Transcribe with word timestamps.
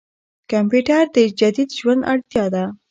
کمپيوټر 0.51 1.03
د 1.15 1.17
جديد 1.39 1.69
ژوند 1.79 2.01
اړتياده. 2.11 2.63